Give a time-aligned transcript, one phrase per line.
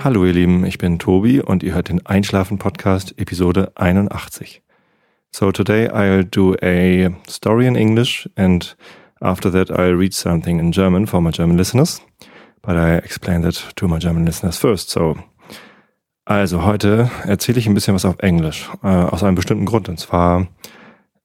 [0.00, 4.62] Hallo ihr Lieben, ich bin Tobi und ihr hört den Einschlafen Podcast Episode 81.
[5.32, 8.76] So today I'll do a story in English and
[9.20, 12.00] after that I'll read something in German for my German listeners.
[12.62, 14.90] But I explain that to my German listeners first.
[14.90, 15.16] So
[16.24, 19.98] also heute erzähle ich ein bisschen was auf Englisch äh, aus einem bestimmten Grund und
[19.98, 20.46] zwar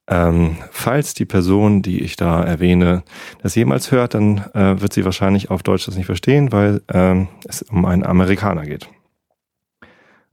[0.07, 3.03] ähm, falls die Person, die ich da erwähne,
[3.41, 7.30] das jemals hört, dann äh, wird sie wahrscheinlich auf Deutsch das nicht verstehen, weil ähm,
[7.48, 8.89] es um einen Amerikaner geht.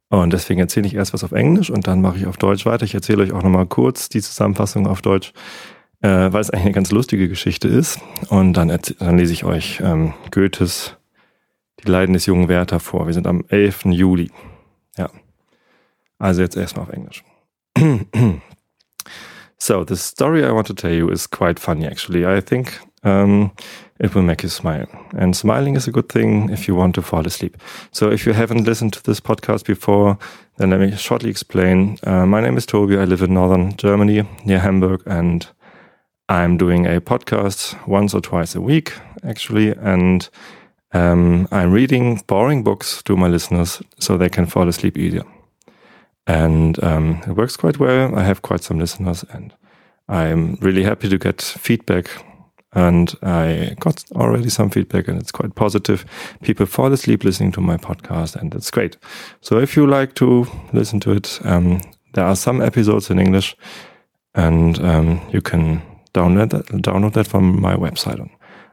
[0.08, 2.84] Und deswegen erzähle ich erst was auf Englisch und dann mache ich auf Deutsch weiter.
[2.84, 5.32] Ich erzähle euch auch nochmal kurz die Zusammenfassung auf Deutsch,
[6.00, 8.00] äh, weil es eigentlich eine ganz lustige Geschichte ist.
[8.28, 10.96] Und dann, dann lese ich euch ähm, Goethes
[11.84, 13.06] Die Leiden des jungen Werther vor.
[13.06, 13.84] Wir sind am 11.
[13.84, 14.32] Juli.
[14.98, 15.10] Ja.
[16.18, 17.22] Also jetzt erstmal auf Englisch.
[19.60, 22.24] So the story I want to tell you is quite funny, actually.
[22.24, 23.52] I think um,
[23.98, 24.88] it will make you smile.
[25.18, 27.58] And smiling is a good thing if you want to fall asleep.
[27.92, 30.18] So if you haven't listened to this podcast before,
[30.56, 31.98] then let me shortly explain.
[32.04, 32.96] Uh, my name is Toby.
[32.96, 35.46] I live in northern Germany near Hamburg, and
[36.30, 39.72] I'm doing a podcast once or twice a week, actually.
[39.72, 40.26] And
[40.92, 45.24] um, I'm reading boring books to my listeners so they can fall asleep easier
[46.26, 48.16] and um, it works quite well.
[48.16, 49.52] I have quite some listeners, and
[50.08, 52.10] I'm really happy to get feedback.
[52.72, 56.04] And I got already some feedback, and it's quite positive.
[56.42, 58.96] People fall asleep listening to my podcast, and it's great.
[59.40, 61.80] So if you like to listen to it, um,
[62.14, 63.56] there are some episodes in English,
[64.34, 65.82] and um, you can
[66.14, 68.30] download that, download that from my website on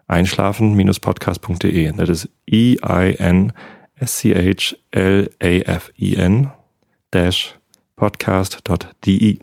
[0.10, 1.92] einschlafen-podcast.de.
[1.92, 3.52] That is E I N
[4.00, 6.52] S C H L A F E N
[7.12, 9.40] podcast.de.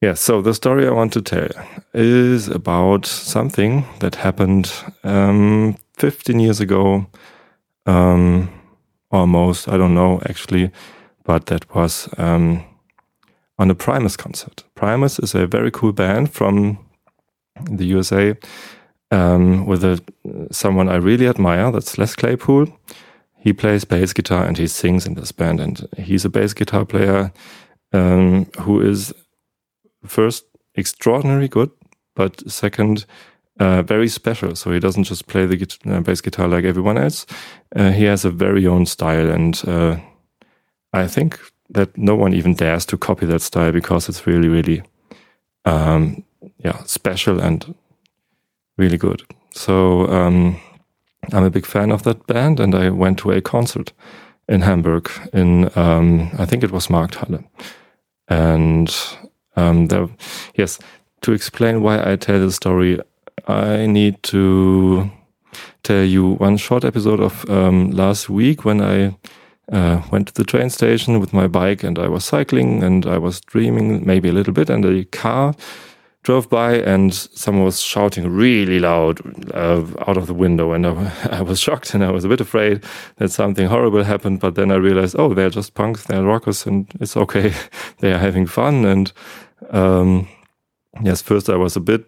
[0.00, 1.48] Yeah, so the story I want to tell
[1.94, 4.72] is about something that happened
[5.04, 7.06] um, 15 years ago,
[7.86, 8.48] um,
[9.10, 10.70] almost, I don't know actually,
[11.24, 12.64] but that was um,
[13.58, 14.64] on a Primus concert.
[14.74, 16.78] Primus is a very cool band from
[17.70, 18.34] the USA
[19.12, 20.02] um, with a,
[20.50, 22.66] someone I really admire, that's Les Claypool
[23.42, 25.60] he plays bass guitar and he sings in this band.
[25.60, 27.32] And he's a bass guitar player
[27.92, 29.12] um, who is
[30.06, 30.44] first
[30.78, 31.70] extraordinarily good,
[32.14, 33.04] but second,
[33.58, 34.54] uh, very special.
[34.54, 37.26] So he doesn't just play the uh, bass guitar like everyone else.
[37.74, 39.96] Uh, he has a very own style, and uh,
[40.92, 44.82] I think that no one even dares to copy that style because it's really, really,
[45.64, 46.22] um,
[46.58, 47.74] yeah, special and
[48.78, 49.24] really good.
[49.52, 50.06] So.
[50.06, 50.60] Um,
[51.30, 53.92] I'm a big fan of that band, and I went to a concert
[54.48, 57.44] in Hamburg in um, I think it was Markthalle,
[58.28, 58.94] and
[59.56, 60.08] um, there,
[60.56, 60.78] yes,
[61.20, 63.00] to explain why I tell the story,
[63.46, 65.10] I need to
[65.82, 69.16] tell you one short episode of um, last week when I
[69.70, 73.18] uh, went to the train station with my bike and I was cycling and I
[73.18, 75.54] was dreaming maybe a little bit, and a car
[76.22, 79.20] drove by and someone was shouting really loud
[79.54, 80.72] uh, out of the window.
[80.72, 82.84] And I, I, was shocked and I was a bit afraid
[83.16, 84.40] that something horrible happened.
[84.40, 86.04] But then I realized oh they're just punks.
[86.04, 87.52] They're rockers and it's okay.
[87.98, 88.84] They are having fun.
[88.84, 89.12] And
[89.70, 90.28] um,
[91.02, 92.04] yes first I was a bit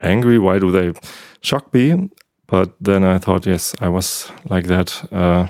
[0.00, 0.38] angry.
[0.38, 0.98] Why do they
[1.40, 2.10] shock me?
[2.46, 5.48] But then I thought yes I was like that uh,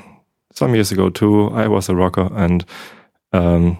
[0.52, 1.50] some years ago too.
[1.50, 2.64] I was a rocker and
[3.32, 3.78] um,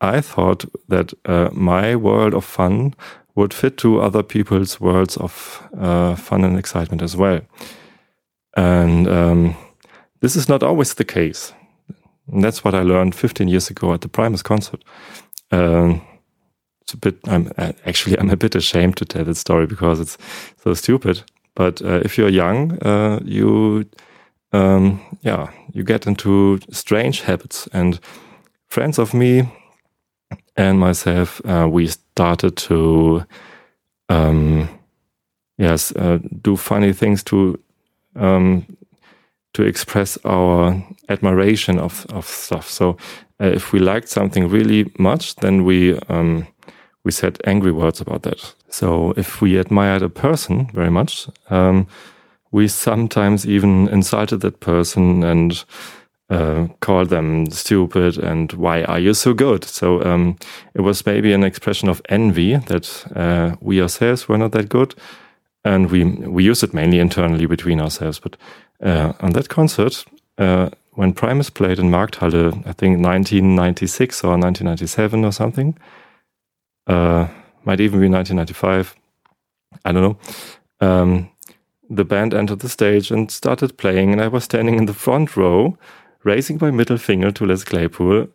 [0.00, 2.94] I thought that uh, my world of fun
[3.38, 7.40] would fit to other people's worlds of uh, fun and excitement as well.
[8.56, 9.56] And um,
[10.20, 11.52] this is not always the case.
[12.32, 14.82] And that's what I learned 15 years ago at the Primus concert.
[15.52, 16.02] Um,
[16.82, 17.18] it's a bit.
[17.28, 17.52] I'm
[17.86, 20.18] actually I'm a bit ashamed to tell that story because it's
[20.56, 21.22] so stupid.
[21.54, 23.84] But uh, if you're young, uh, you
[24.52, 27.68] um, yeah you get into strange habits.
[27.72, 28.00] And
[28.68, 29.48] friends of me
[30.56, 33.24] and myself, uh, we started to,
[34.08, 34.68] um,
[35.56, 37.56] yes, uh, do funny things to
[38.16, 38.66] um,
[39.52, 42.68] to express our admiration of of stuff.
[42.68, 42.96] So
[43.40, 46.46] uh, if we liked something really much, then we um,
[47.04, 48.54] we said angry words about that.
[48.68, 51.86] So if we admired a person very much, um,
[52.50, 55.64] we sometimes even insulted that person and
[56.30, 59.64] uh, call them stupid and why are you so good?
[59.64, 60.36] So um,
[60.74, 64.94] it was maybe an expression of envy that uh, we ourselves were not that good,
[65.64, 68.20] and we we used it mainly internally between ourselves.
[68.20, 68.36] But
[68.82, 70.04] uh, on that concert,
[70.36, 75.78] uh, when Primus played in Markthalle, I think 1996 or 1997 or something,
[76.86, 77.28] uh,
[77.64, 78.94] might even be 1995.
[79.84, 80.18] I don't know.
[80.80, 81.30] Um,
[81.90, 85.36] the band entered the stage and started playing, and I was standing in the front
[85.36, 85.78] row,
[86.24, 88.28] raising my middle finger to Les Claypool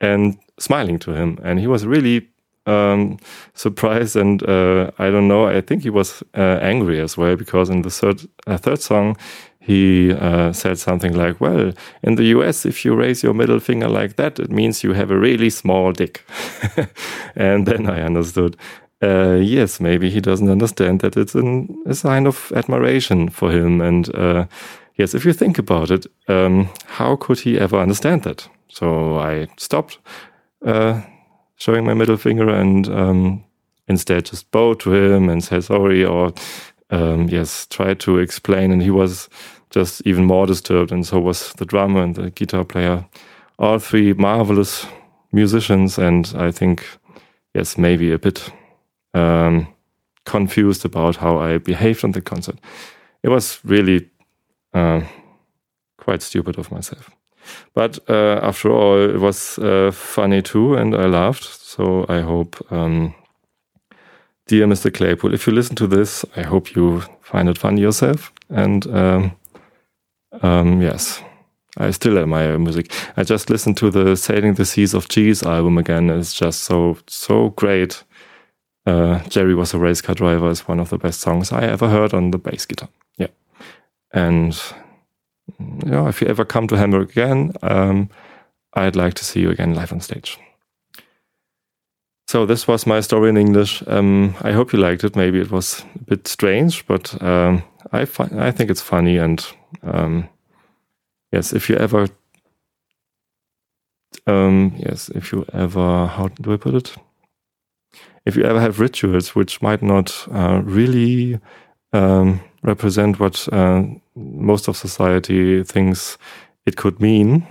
[0.00, 1.38] and smiling to him.
[1.42, 2.28] And he was really
[2.66, 3.18] um,
[3.54, 5.46] surprised, and uh, I don't know.
[5.46, 9.16] I think he was uh, angry as well because in the third uh, third song,
[9.58, 11.72] he uh, said something like, "Well,
[12.02, 15.10] in the U.S., if you raise your middle finger like that, it means you have
[15.10, 16.24] a really small dick."
[17.36, 18.56] and then I understood.
[19.02, 23.80] Uh, yes, maybe he doesn't understand that it's an, a sign of admiration for him.
[23.80, 24.44] And uh,
[25.00, 28.48] yes, if you think about it, um, how could he ever understand that?
[28.68, 29.98] So I stopped
[31.56, 33.44] showing my middle finger and um,
[33.88, 36.32] instead just bow to him and say sorry or
[36.90, 38.72] um, yes, try to explain.
[38.72, 39.28] And he was
[39.70, 43.06] just even more disturbed, and so was the drummer and the guitar player.
[43.58, 44.86] All three marvelous
[45.32, 46.84] musicians, and I think,
[47.54, 48.52] yes, maybe a bit
[49.14, 49.68] um,
[50.24, 52.58] confused about how I behaved on the concert.
[53.22, 54.09] It was really
[54.74, 55.02] uh,
[55.98, 57.10] quite stupid of myself.
[57.74, 61.44] But uh, after all, it was uh, funny too, and I laughed.
[61.44, 63.14] So I hope, um,
[64.46, 64.92] dear Mr.
[64.92, 68.32] Claypool, if you listen to this, I hope you find it funny yourself.
[68.48, 69.32] And um,
[70.42, 71.22] um, yes,
[71.76, 72.92] I still admire music.
[73.16, 76.10] I just listened to the Sailing the Seas of Cheese album again.
[76.10, 78.02] It's just so, so great.
[78.86, 81.88] Uh, Jerry was a race car driver is one of the best songs I ever
[81.88, 82.88] heard on the bass guitar.
[84.14, 84.26] Yeah.
[84.26, 84.62] And
[85.58, 88.08] know, if you ever come to Hamburg again, um,
[88.74, 90.38] I'd like to see you again live on stage.
[92.28, 93.82] So this was my story in English.
[93.88, 95.16] Um, I hope you liked it.
[95.16, 99.16] Maybe it was a bit strange, but um, I I think it's funny.
[99.16, 99.44] And
[99.82, 100.28] um,
[101.32, 102.06] yes, if you ever,
[104.28, 106.94] um, yes, if you ever, how do I put it?
[108.24, 111.40] If you ever have rituals which might not uh, really
[111.92, 113.82] um, represent what uh,
[114.14, 116.18] most of society thinks
[116.66, 117.46] it could mean,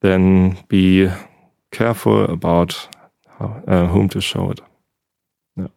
[0.00, 1.10] then be
[1.70, 2.88] careful about
[3.38, 4.60] how, uh, whom to show it.
[5.56, 5.68] Yeah.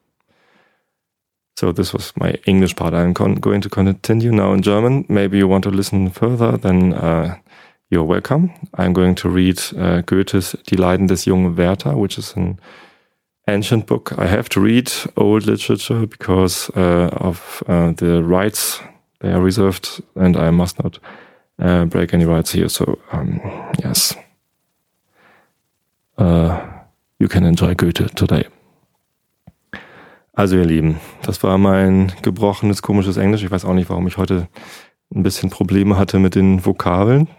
[1.57, 2.94] So this was my English part.
[2.94, 5.06] I'm going to continue now in German.
[5.10, 7.38] Maybe you want to listen further, then uh,
[7.90, 8.52] you're welcome.
[8.75, 12.60] I'm going to read uh, Goethe's Die Leiden des jungen Werther, which is an
[13.48, 14.12] ancient book.
[14.18, 18.80] I have to read old literature because uh, of uh, the rights
[19.25, 21.00] they are reserved, and I must not
[21.60, 22.69] uh, break any rights here.
[22.69, 23.42] So um,
[23.83, 24.16] yes,
[26.18, 26.62] uh,
[27.19, 28.45] you can enjoy Goethe today.
[30.38, 33.44] Also ihr Lieben, das war mein gebrochenes, komisches Englisch.
[33.44, 34.48] Ich weiß auch nicht, warum ich heute
[35.13, 37.30] ein bisschen Probleme hatte mit den Vokabeln.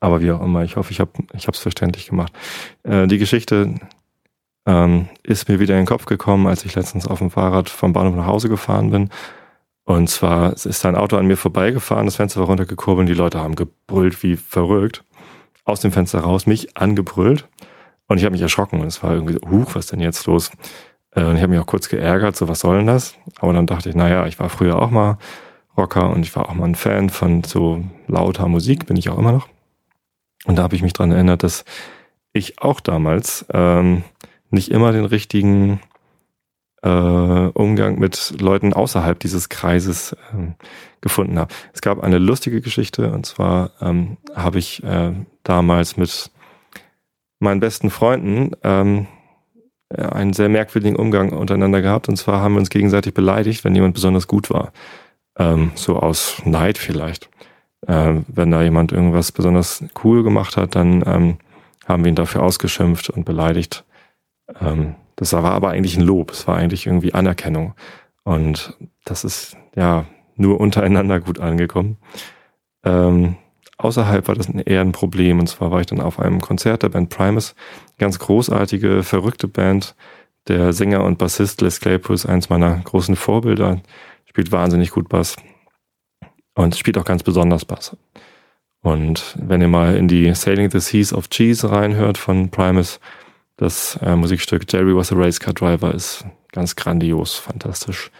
[0.00, 2.32] Aber wie auch immer, ich hoffe, ich habe es verständlich gemacht.
[2.84, 3.74] Äh, die Geschichte
[4.64, 7.92] ähm, ist mir wieder in den Kopf gekommen, als ich letztens auf dem Fahrrad vom
[7.92, 9.10] Bahnhof nach Hause gefahren bin.
[9.86, 13.38] Und zwar ist ein Auto an mir vorbeigefahren, das Fenster war runtergekurbelt und die Leute
[13.38, 15.04] haben gebrüllt wie verrückt.
[15.64, 17.48] Aus dem Fenster raus, mich angebrüllt.
[18.08, 20.50] Und ich habe mich erschrocken und es war irgendwie, so, huch, was denn jetzt los?
[21.12, 23.14] Äh, und ich habe mich auch kurz geärgert, so was soll denn das?
[23.38, 25.18] Aber dann dachte ich, naja, ich war früher auch mal
[25.76, 29.18] Rocker und ich war auch mal ein Fan von so lauter Musik, bin ich auch
[29.18, 29.48] immer noch.
[30.46, 31.64] Und da habe ich mich dran erinnert, dass
[32.32, 34.02] ich auch damals ähm,
[34.50, 35.80] nicht immer den richtigen
[36.86, 40.52] äh, Umgang mit Leuten außerhalb dieses Kreises äh,
[41.00, 41.52] gefunden habe.
[41.72, 45.12] Es gab eine lustige Geschichte und zwar ähm, habe ich äh,
[45.42, 46.30] damals mit
[47.40, 49.06] meinen besten Freunden ähm,
[49.94, 53.94] einen sehr merkwürdigen Umgang untereinander gehabt und zwar haben wir uns gegenseitig beleidigt, wenn jemand
[53.94, 54.72] besonders gut war.
[55.38, 57.28] Ähm, so aus Neid vielleicht.
[57.86, 61.38] Äh, wenn da jemand irgendwas besonders cool gemacht hat, dann ähm,
[61.86, 63.84] haben wir ihn dafür ausgeschimpft und beleidigt.
[64.60, 67.74] Ähm, das war aber eigentlich ein Lob, es war eigentlich irgendwie Anerkennung.
[68.22, 70.04] Und das ist ja
[70.36, 71.96] nur untereinander gut angekommen.
[72.84, 73.36] Ähm,
[73.78, 75.40] außerhalb war das eher ein Problem.
[75.40, 77.54] Und zwar war ich dann auf einem Konzert der Band Primus,
[77.98, 79.94] ganz großartige, verrückte Band.
[80.48, 83.80] Der Sänger und Bassist Les Claypool ist eins meiner großen Vorbilder,
[84.26, 85.36] spielt wahnsinnig gut Bass
[86.54, 87.96] und spielt auch ganz besonders Bass.
[88.82, 93.00] Und wenn ihr mal in die Sailing the Seas of Cheese reinhört von Primus,
[93.56, 98.10] das äh, Musikstück Jerry was a Race Car Driver ist ganz grandios, fantastisch.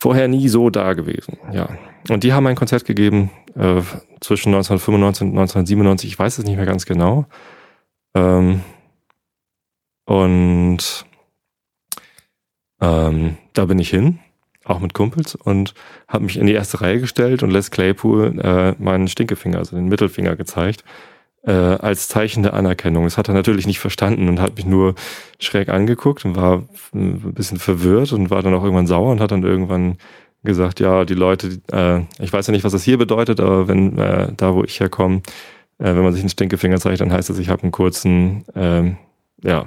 [0.00, 1.68] Vorher nie so da gewesen, ja.
[2.08, 3.82] Und die haben ein Konzert gegeben äh,
[4.20, 7.26] zwischen 1995 und 1997, ich weiß es nicht mehr ganz genau.
[8.14, 8.62] Ähm,
[10.04, 11.04] und
[12.80, 14.20] ähm, da bin ich hin,
[14.64, 15.74] auch mit Kumpels, und
[16.06, 19.88] habe mich in die erste Reihe gestellt und Les Claypool äh, meinen Stinkefinger, also den
[19.88, 20.84] Mittelfinger gezeigt
[21.48, 23.04] äh, als Zeichen der Anerkennung.
[23.04, 24.94] Das hat er natürlich nicht verstanden und hat mich nur
[25.40, 26.64] schräg angeguckt und war
[26.94, 29.96] ein bisschen verwirrt und war dann auch irgendwann sauer und hat dann irgendwann
[30.44, 33.98] gesagt, ja, die Leute, äh, ich weiß ja nicht, was das hier bedeutet, aber wenn
[33.98, 35.22] äh, da, wo ich herkomme,
[35.78, 38.98] äh, wenn man sich einen Stinkefinger zeigt, dann heißt das, ich habe einen kurzen, ähm,
[39.42, 39.66] ja,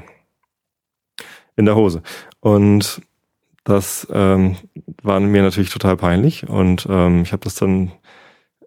[1.56, 2.04] in der Hose.
[2.42, 3.02] Und
[3.64, 4.56] das ähm,
[5.02, 7.92] war mir natürlich total peinlich und ähm, ich habe das dann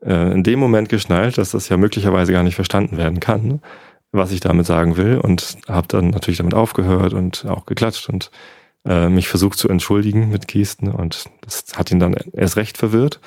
[0.04, 3.60] äh, in dem Moment geschnallt, dass das ja möglicherweise gar nicht verstanden werden kann,
[4.12, 8.30] was ich damit sagen will und habe dann natürlich damit aufgehört und auch geklatscht und
[8.84, 13.20] äh, mich versucht zu entschuldigen mit Gesten und das hat ihn dann erst recht verwirrt.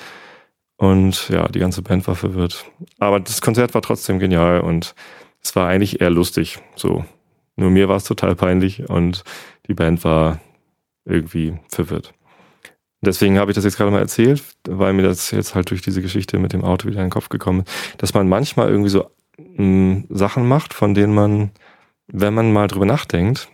[0.76, 2.64] Und ja, die ganze Band war verwirrt.
[3.00, 4.94] Aber das Konzert war trotzdem genial und
[5.42, 6.60] es war eigentlich eher lustig.
[6.76, 7.04] So.
[7.56, 9.24] Nur mir war es total peinlich und
[9.66, 10.38] die Band war
[11.04, 12.14] irgendwie verwirrt.
[13.00, 16.02] Deswegen habe ich das jetzt gerade mal erzählt, weil mir das jetzt halt durch diese
[16.02, 19.10] Geschichte mit dem Auto wieder in den Kopf gekommen ist, dass man manchmal irgendwie so
[19.38, 21.50] mh, mm, Sachen macht, von denen man,
[22.08, 23.48] wenn man mal drüber nachdenkt,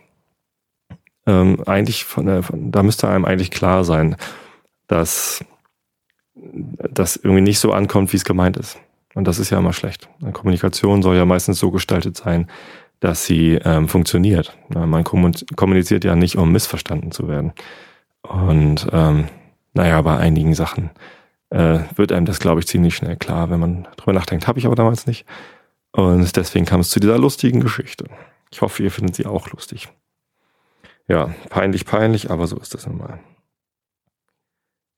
[1.27, 4.15] ähm, eigentlich von, der, von, da müsste einem eigentlich klar sein,
[4.87, 5.43] dass
[6.35, 8.79] das irgendwie nicht so ankommt, wie es gemeint ist.
[9.13, 10.09] Und das ist ja immer schlecht.
[10.21, 12.47] Eine Kommunikation soll ja meistens so gestaltet sein,
[12.99, 14.57] dass sie ähm, funktioniert.
[14.69, 17.53] Man kommuniziert ja nicht, um missverstanden zu werden.
[18.29, 19.27] Und ähm,
[19.73, 20.89] naja, bei einigen Sachen
[21.49, 24.47] äh, wird einem das, glaube ich, ziemlich schnell klar, wenn man drüber nachdenkt.
[24.47, 25.25] Habe ich aber damals nicht.
[25.91, 28.05] Und deswegen kam es zu dieser lustigen Geschichte.
[28.51, 29.89] Ich hoffe, ihr findet sie auch lustig.
[31.07, 33.19] Ja, peinlich, peinlich, aber so ist das nun mal.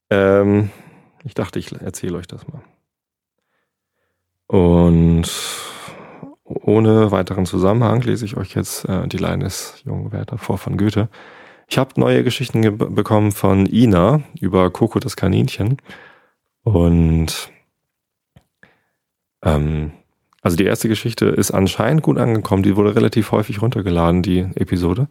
[0.10, 0.72] Ähm,
[1.24, 2.62] ich dachte, ich erzähle euch das mal.
[4.48, 5.30] Und
[6.44, 10.78] ohne weiteren Zusammenhang lese ich euch jetzt äh, die Leine des jungen Werther vor von
[10.78, 11.10] Goethe.
[11.70, 15.78] Ich habe neue Geschichten bekommen von Ina über Coco das Kaninchen.
[16.64, 17.52] Und
[19.44, 19.92] ähm,
[20.42, 22.64] also die erste Geschichte ist anscheinend gut angekommen.
[22.64, 25.10] Die wurde relativ häufig runtergeladen, die Episode.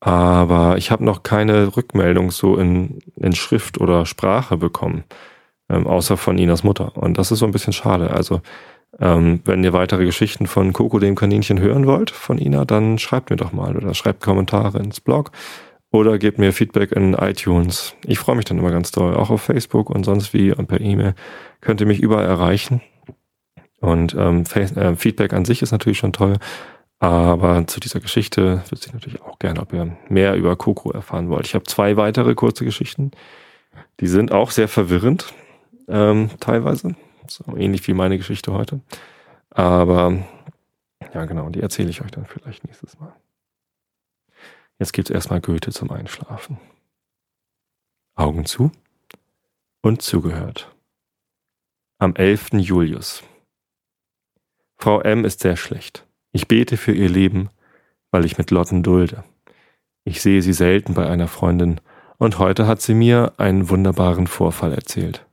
[0.00, 5.04] Aber ich habe noch keine Rückmeldung so in, in Schrift oder Sprache bekommen
[5.68, 6.96] ähm, außer von Inas Mutter.
[6.96, 8.10] Und das ist so ein bisschen schade.
[8.10, 8.40] Also
[8.98, 13.30] ähm, wenn ihr weitere Geschichten von Coco dem Kaninchen hören wollt, von Ina, dann schreibt
[13.30, 15.30] mir doch mal oder schreibt Kommentare ins Blog
[15.92, 17.94] oder gebt mir Feedback in iTunes.
[18.06, 19.14] Ich freue mich dann immer ganz doll.
[19.14, 21.14] Auch auf Facebook und sonst wie und per E-Mail
[21.60, 22.80] könnt ihr mich überall erreichen.
[23.80, 26.38] Und ähm, äh, Feedback an sich ist natürlich schon toll.
[26.98, 31.28] Aber zu dieser Geschichte wüsste ich natürlich auch gerne, ob ihr mehr über Coco erfahren
[31.28, 31.46] wollt.
[31.46, 33.10] Ich habe zwei weitere kurze Geschichten.
[34.00, 35.34] Die sind auch sehr verwirrend
[35.88, 36.94] ähm, teilweise.
[37.28, 38.80] So ähnlich wie meine Geschichte heute.
[39.50, 40.16] Aber
[41.12, 43.12] ja, genau, die erzähle ich euch dann vielleicht nächstes Mal.
[44.82, 46.58] Jetzt gibt es erstmal Goethe zum Einschlafen.
[48.16, 48.72] Augen zu
[49.80, 50.74] und zugehört.
[51.98, 52.54] Am 11.
[52.54, 53.22] Julius.
[54.76, 55.24] Frau M.
[55.24, 56.04] ist sehr schlecht.
[56.32, 57.48] Ich bete für ihr Leben,
[58.10, 59.22] weil ich mit Lotten dulde.
[60.02, 61.80] Ich sehe sie selten bei einer Freundin,
[62.18, 65.24] und heute hat sie mir einen wunderbaren Vorfall erzählt.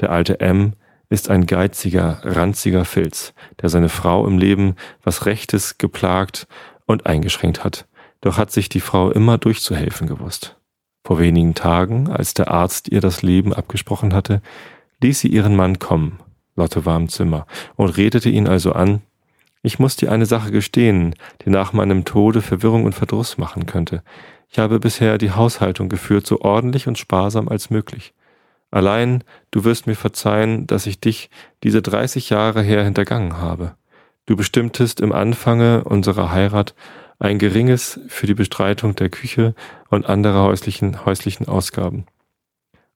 [0.00, 0.72] Der alte M
[1.08, 6.48] ist ein geiziger, ranziger Filz, der seine Frau im Leben was Rechtes geplagt
[6.86, 7.86] und eingeschränkt hat.
[8.20, 10.56] Doch hat sich die Frau immer durchzuhelfen gewusst.
[11.04, 14.42] Vor wenigen Tagen, als der Arzt ihr das Leben abgesprochen hatte,
[15.02, 16.20] ließ sie ihren Mann kommen.
[16.56, 17.46] Lotte war im Zimmer
[17.76, 19.00] und redete ihn also an,
[19.62, 24.02] ich muss dir eine Sache gestehen, die nach meinem Tode Verwirrung und Verdruss machen könnte.
[24.48, 28.14] Ich habe bisher die Haushaltung geführt, so ordentlich und sparsam als möglich.
[28.70, 31.28] Allein du wirst mir verzeihen, dass ich dich
[31.62, 33.74] diese 30 Jahre her hintergangen habe.
[34.26, 36.74] Du bestimmtest im Anfange unserer Heirat
[37.20, 39.54] ein geringes für die Bestreitung der Küche
[39.90, 42.06] und anderer häuslichen, häuslichen Ausgaben.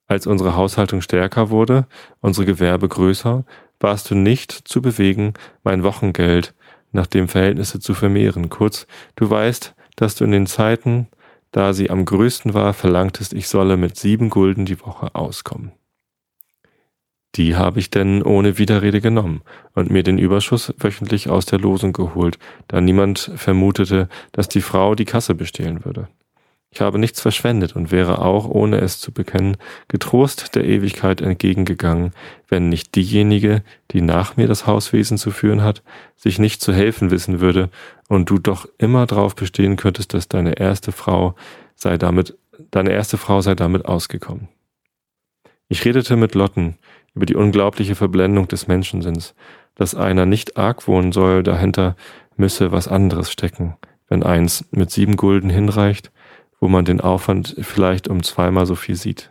[0.06, 1.86] Als unsere Haushaltung stärker wurde,
[2.20, 3.44] unsere Gewerbe größer,
[3.80, 6.54] warst du nicht zu bewegen, mein Wochengeld
[6.90, 8.48] nach dem Verhältnisse zu vermehren.
[8.48, 11.08] Kurz, du weißt, dass du in den Zeiten,
[11.52, 15.72] da sie am größten war, verlangtest, ich solle mit sieben Gulden die Woche auskommen.
[17.36, 19.42] Die habe ich denn ohne Widerrede genommen
[19.74, 22.38] und mir den Überschuss wöchentlich aus der Losung geholt,
[22.68, 26.08] da niemand vermutete, dass die Frau die Kasse bestehlen würde.
[26.70, 32.12] Ich habe nichts verschwendet und wäre auch, ohne es zu bekennen, getrost der Ewigkeit entgegengegangen,
[32.48, 33.62] wenn nicht diejenige,
[33.92, 35.84] die nach mir das Hauswesen zu führen hat,
[36.16, 37.70] sich nicht zu helfen wissen würde
[38.08, 41.36] und du doch immer darauf bestehen könntest, dass deine erste Frau
[41.76, 42.36] sei damit,
[42.72, 44.48] deine erste Frau sei damit ausgekommen.
[45.68, 46.76] Ich redete mit Lotten
[47.14, 49.34] über die unglaubliche Verblendung des Menschensinns,
[49.74, 51.96] dass einer nicht argwohnen soll, dahinter
[52.36, 53.76] müsse was anderes stecken,
[54.08, 56.10] wenn eins mit sieben Gulden hinreicht
[56.64, 59.30] wo man den Aufwand vielleicht um zweimal so viel sieht.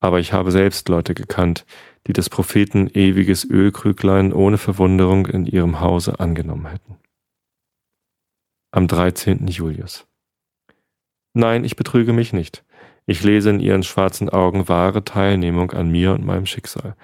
[0.00, 1.66] Aber ich habe selbst Leute gekannt,
[2.06, 6.96] die des Propheten ewiges Ölkrüglein ohne Verwunderung in ihrem Hause angenommen hätten.
[8.70, 9.48] Am 13.
[9.48, 10.06] Julius.
[11.34, 12.64] Nein, ich betrüge mich nicht.
[13.08, 16.94] Ich lese in ihren schwarzen Augen wahre Teilnehmung an mir und meinem Schicksal.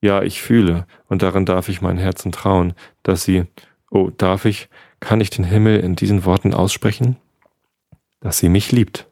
[0.00, 2.72] Ja, ich fühle, und darin darf ich mein Herzen trauen,
[3.02, 3.46] dass sie,
[3.90, 4.68] oh, darf ich,
[5.00, 7.16] kann ich den Himmel in diesen Worten aussprechen?
[8.20, 9.08] Dass sie mich liebt.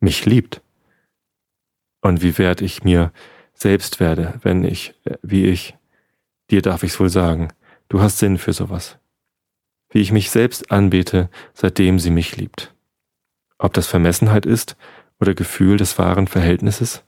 [0.00, 0.60] Mich liebt.
[2.02, 3.10] Und wie wert ich mir
[3.54, 4.92] selbst werde, wenn ich,
[5.22, 5.78] wie ich,
[6.50, 7.48] dir darf ich's wohl sagen,
[7.88, 8.98] du hast Sinn für sowas.
[9.88, 12.74] Wie ich mich selbst anbete, seitdem sie mich liebt.
[13.58, 14.76] Ob das Vermessenheit ist
[15.20, 17.04] oder Gefühl des wahren Verhältnisses?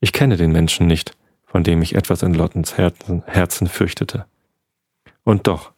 [0.00, 4.26] Ich kenne den Menschen nicht, von dem ich etwas in Lottens Herzen, Herzen fürchtete.
[5.24, 5.72] Und doch,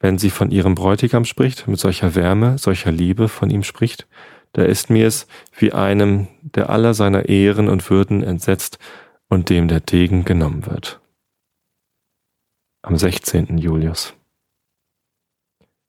[0.00, 4.08] wenn sie von ihrem Bräutigam spricht, mit solcher Wärme, solcher Liebe von ihm spricht,
[4.52, 8.78] da ist mir es wie einem, der aller seiner Ehren und Würden entsetzt
[9.28, 11.00] und dem der Degen genommen wird.
[12.82, 13.58] Am 16.
[13.58, 14.14] Julius.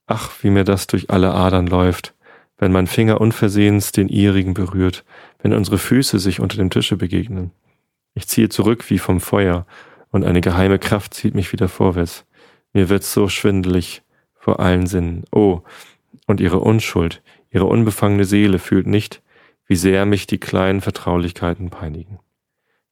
[0.05, 2.13] Ach, wie mir das durch alle Adern läuft,
[2.61, 5.03] wenn mein Finger unversehens den ihrigen berührt,
[5.41, 7.51] wenn unsere Füße sich unter dem Tische begegnen.
[8.13, 9.65] Ich ziehe zurück wie vom Feuer,
[10.11, 12.25] und eine geheime Kraft zieht mich wieder vorwärts.
[12.73, 14.03] Mir wird so schwindelig
[14.35, 15.23] vor allen Sinnen.
[15.31, 15.61] Oh,
[16.27, 19.23] und ihre Unschuld, ihre unbefangene Seele fühlt nicht,
[19.65, 22.19] wie sehr mich die kleinen Vertraulichkeiten peinigen.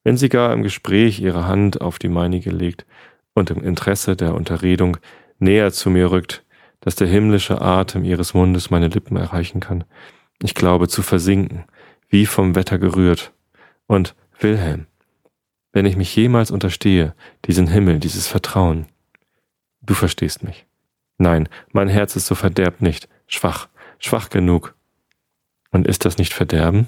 [0.03, 2.87] Wenn sie gar im Gespräch ihre Hand auf die meinige legt
[3.35, 4.97] und im Interesse der Unterredung
[5.37, 6.43] näher zu mir rückt,
[6.81, 9.83] dass der himmlische Atem ihres Mundes meine Lippen erreichen kann,
[10.41, 11.65] ich glaube zu versinken,
[12.07, 13.33] wie vom Wetter gerührt.
[13.87, 14.87] Und Wilhelm,
[15.71, 17.13] wenn ich mich jemals unterstehe,
[17.45, 18.87] diesen Himmel, dieses Vertrauen,
[19.81, 20.65] du verstehst mich.
[21.17, 23.67] Nein, mein Herz ist so verderbt nicht, schwach,
[23.99, 24.75] schwach genug.
[25.71, 26.87] Und ist das nicht Verderben?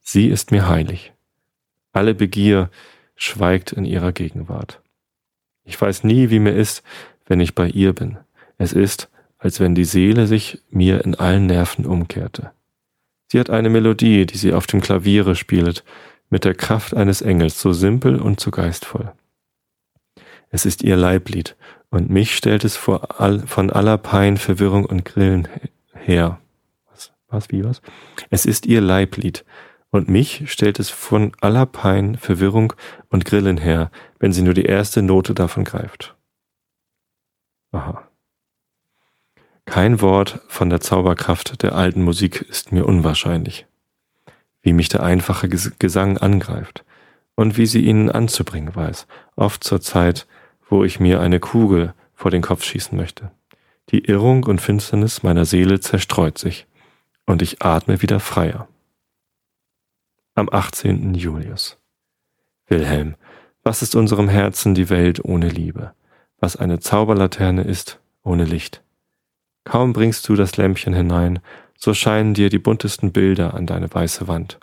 [0.00, 1.12] Sie ist mir heilig.
[1.92, 2.70] Alle Begier
[3.14, 4.82] schweigt in ihrer Gegenwart.
[5.64, 6.82] Ich weiß nie, wie mir ist,
[7.26, 8.18] wenn ich bei ihr bin.
[8.56, 12.50] Es ist, als wenn die Seele sich mir in allen Nerven umkehrte.
[13.28, 15.84] Sie hat eine Melodie, die sie auf dem Klaviere spielet,
[16.30, 19.12] mit der Kraft eines Engels, so simpel und so geistvoll.
[20.50, 21.56] Es ist ihr Leiblied,
[21.90, 25.48] und mich stellt es all, von aller Pein, Verwirrung und Grillen
[25.94, 26.40] her.
[26.90, 27.82] Was, was, wie, was?
[28.30, 29.44] Es ist ihr Leiblied,
[29.90, 32.72] und mich stellt es von aller Pein, Verwirrung
[33.08, 36.14] und Grillen her, wenn sie nur die erste Note davon greift.
[37.72, 38.07] Aha.
[39.70, 43.66] Kein Wort von der Zauberkraft der alten Musik ist mir unwahrscheinlich.
[44.62, 46.84] Wie mich der einfache Gesang angreift
[47.34, 50.26] und wie sie ihn anzubringen weiß, oft zur Zeit,
[50.68, 53.30] wo ich mir eine Kugel vor den Kopf schießen möchte.
[53.90, 56.66] Die Irrung und Finsternis meiner Seele zerstreut sich
[57.26, 58.68] und ich atme wieder freier.
[60.34, 61.14] Am 18.
[61.14, 61.78] Julius.
[62.66, 63.16] Wilhelm,
[63.62, 65.92] was ist unserem Herzen die Welt ohne Liebe?
[66.40, 68.82] Was eine Zauberlaterne ist ohne Licht?
[69.68, 71.40] Kaum bringst du das Lämpchen hinein,
[71.76, 74.58] so scheinen dir die buntesten Bilder an deine weiße Wand.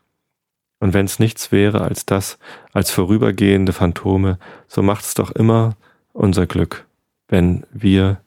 [0.79, 2.39] Und wenn's nichts wäre als das,
[2.73, 5.75] als vorübergehende Phantome, so macht's doch immer
[6.11, 6.87] unser Glück,
[7.27, 8.19] wenn wir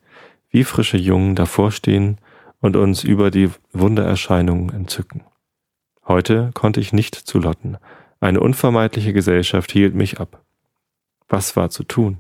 [0.51, 2.19] wie frische Jungen davor stehen
[2.61, 5.23] und uns über die Wundererscheinungen entzücken.
[6.07, 7.77] Heute konnte ich nicht zu Lotten.
[8.21, 10.45] Eine unvermeidliche Gesellschaft hielt mich ab.
[11.29, 12.19] Was war zu tun?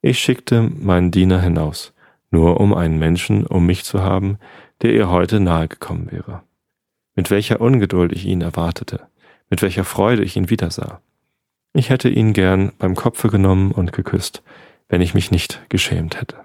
[0.00, 1.93] Ich schickte meinen Diener hinaus
[2.34, 4.38] nur um einen Menschen um mich zu haben,
[4.82, 6.42] der ihr heute nahe gekommen wäre.
[7.14, 9.06] Mit welcher Ungeduld ich ihn erwartete,
[9.50, 11.00] mit welcher Freude ich ihn wiedersah.
[11.74, 14.42] Ich hätte ihn gern beim Kopfe genommen und geküsst,
[14.88, 16.36] wenn ich mich nicht geschämt hätte.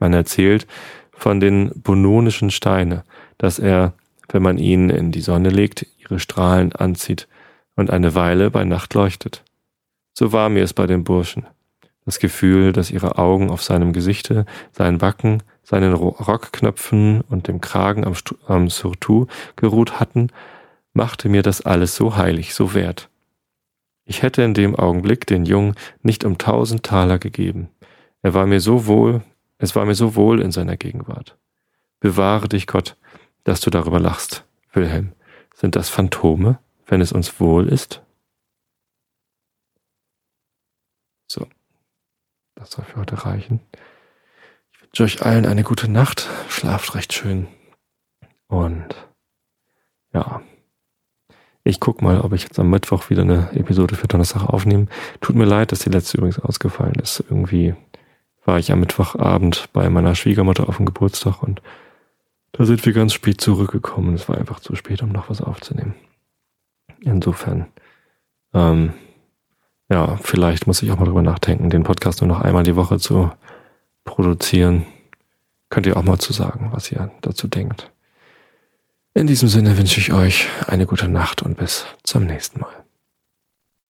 [0.00, 0.66] Man erzählt
[1.12, 3.04] von den bononischen Steine,
[3.38, 3.94] dass er,
[4.28, 7.28] wenn man ihn in die Sonne legt, ihre Strahlen anzieht
[7.76, 9.44] und eine Weile bei Nacht leuchtet.
[10.14, 11.46] So war mir es bei den Burschen.
[12.04, 18.04] Das Gefühl, dass ihre Augen auf seinem Gesichte, seinen Backen, seinen Rockknöpfen und dem Kragen
[18.04, 18.14] am,
[18.46, 20.28] am Surtout geruht hatten,
[20.92, 23.08] machte mir das alles so heilig, so wert.
[24.04, 27.70] Ich hätte in dem Augenblick den Jungen nicht um tausend Taler gegeben.
[28.22, 29.22] Er war mir so wohl,
[29.58, 31.38] es war mir so wohl in seiner Gegenwart.
[32.00, 32.96] Bewahre dich Gott,
[33.44, 35.12] dass du darüber lachst, Wilhelm.
[35.54, 38.02] Sind das Phantome, wenn es uns wohl ist?
[41.26, 41.46] So.
[42.64, 43.60] Das soll für heute reichen.
[44.72, 46.30] Ich wünsche euch allen eine gute Nacht.
[46.48, 47.46] Schlaft recht schön.
[48.46, 48.86] Und
[50.14, 50.40] ja,
[51.62, 54.86] ich guck mal, ob ich jetzt am Mittwoch wieder eine Episode für Donnerstag aufnehme.
[55.20, 57.20] Tut mir leid, dass die letzte übrigens ausgefallen ist.
[57.28, 57.74] Irgendwie
[58.46, 61.60] war ich am Mittwochabend bei meiner Schwiegermutter auf dem Geburtstag und
[62.52, 64.14] da sind wir ganz spät zurückgekommen.
[64.14, 65.96] Es war einfach zu spät, um noch was aufzunehmen.
[67.02, 67.66] Insofern,
[68.54, 68.94] ähm,
[69.94, 72.98] ja, vielleicht muss ich auch mal drüber nachdenken, den Podcast nur noch einmal die Woche
[72.98, 73.30] zu
[74.04, 74.84] produzieren.
[75.70, 77.92] Könnt ihr auch mal zu sagen, was ihr dazu denkt.
[79.14, 82.83] In diesem Sinne wünsche ich euch eine gute Nacht und bis zum nächsten Mal.